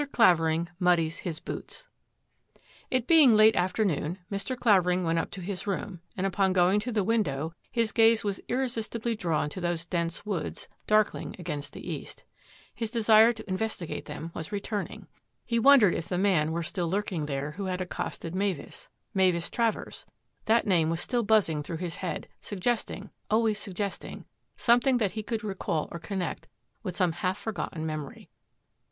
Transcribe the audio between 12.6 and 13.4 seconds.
His desire